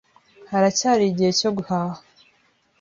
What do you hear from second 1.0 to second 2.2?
igihe cyo guhaha.